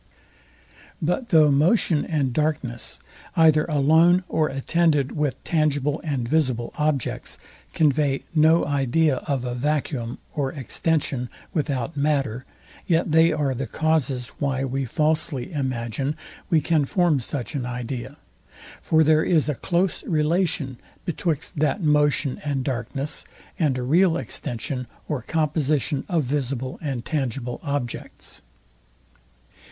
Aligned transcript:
But 0.99 1.29
though 1.29 1.51
motion 1.51 2.05
and 2.05 2.33
darkness, 2.33 2.99
either 3.37 3.65
alone, 3.65 4.23
or 4.27 4.49
attended 4.49 5.11
with 5.11 5.41
tangible 5.43 6.01
and 6.03 6.27
visible 6.27 6.73
objects, 6.75 7.37
convey 7.75 8.23
no 8.33 8.65
idea 8.65 9.17
of 9.17 9.45
a 9.45 9.53
vacuum 9.53 10.17
or 10.33 10.51
extension 10.53 11.29
without 11.53 11.95
matter, 11.95 12.45
yet 12.87 13.11
they 13.11 13.31
are 13.31 13.53
the 13.53 13.67
causes 13.67 14.29
why 14.39 14.65
we 14.65 14.85
falsly 14.85 15.51
imagine 15.51 16.17
we 16.49 16.61
can 16.61 16.83
form 16.85 17.19
such 17.19 17.53
an 17.53 17.67
idea. 17.67 18.17
For 18.81 19.03
there 19.03 19.23
is 19.23 19.49
a 19.49 19.53
close 19.53 20.03
relation 20.05 20.79
betwixt 21.05 21.59
that 21.59 21.83
motion 21.83 22.41
and 22.43 22.63
darkness, 22.63 23.23
and 23.59 23.77
a 23.77 23.83
real 23.83 24.17
extension, 24.17 24.87
or 25.07 25.21
composition 25.21 26.05
of 26.09 26.23
visible 26.23 26.79
and 26.81 27.05
tangible 27.05 27.59
objects. 27.61 28.41